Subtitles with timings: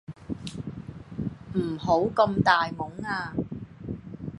[1.53, 3.35] 唔好咁大懵呀